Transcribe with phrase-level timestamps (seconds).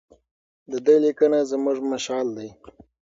[0.71, 2.49] د ده لیکنې زموږ مشعل دي.